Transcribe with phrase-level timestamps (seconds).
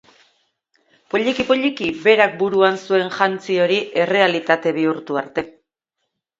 [1.15, 5.49] Poliki-poliki, berak buruan zuen jantzi hori errealitate bihurtu arte.